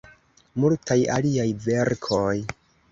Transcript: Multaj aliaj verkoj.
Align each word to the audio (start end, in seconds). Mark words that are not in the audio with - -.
Multaj 0.63 0.97
aliaj 1.19 1.47
verkoj. 1.71 2.37